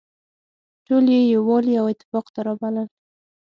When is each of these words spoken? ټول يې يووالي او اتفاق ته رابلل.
ټول 0.87 1.05
يې 1.13 1.21
يووالي 1.33 1.73
او 1.81 1.85
اتفاق 1.93 2.25
ته 2.33 2.39
رابلل. 2.47 2.87